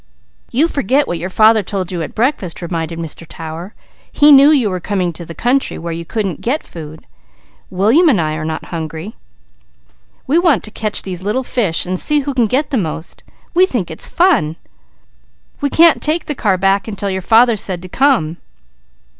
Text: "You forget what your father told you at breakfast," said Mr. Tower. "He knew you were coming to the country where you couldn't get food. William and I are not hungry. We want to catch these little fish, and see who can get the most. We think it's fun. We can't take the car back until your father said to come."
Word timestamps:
"You 0.51 0.67
forget 0.67 1.07
what 1.07 1.19
your 1.19 1.29
father 1.29 1.61
told 1.61 1.91
you 1.91 2.01
at 2.01 2.15
breakfast," 2.15 2.57
said 2.57 2.69
Mr. 2.71 3.23
Tower. 3.29 3.75
"He 4.11 4.31
knew 4.31 4.49
you 4.49 4.71
were 4.71 4.79
coming 4.79 5.13
to 5.13 5.27
the 5.27 5.35
country 5.35 5.77
where 5.77 5.93
you 5.93 6.05
couldn't 6.05 6.41
get 6.41 6.63
food. 6.63 7.05
William 7.69 8.09
and 8.09 8.19
I 8.19 8.33
are 8.33 8.43
not 8.43 8.65
hungry. 8.73 9.15
We 10.25 10.39
want 10.39 10.63
to 10.63 10.71
catch 10.71 11.03
these 11.03 11.21
little 11.21 11.43
fish, 11.43 11.85
and 11.85 11.99
see 11.99 12.21
who 12.21 12.33
can 12.33 12.47
get 12.47 12.71
the 12.71 12.77
most. 12.77 13.23
We 13.53 13.67
think 13.67 13.91
it's 13.91 14.07
fun. 14.07 14.55
We 15.61 15.69
can't 15.69 16.01
take 16.01 16.25
the 16.25 16.33
car 16.33 16.57
back 16.57 16.87
until 16.87 17.11
your 17.11 17.21
father 17.21 17.55
said 17.55 17.83
to 17.83 17.87
come." 17.87 18.37